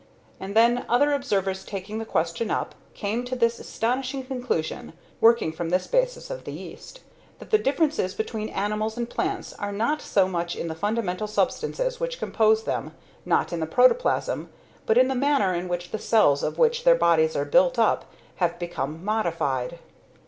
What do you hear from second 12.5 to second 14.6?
them, not in the protoplasm,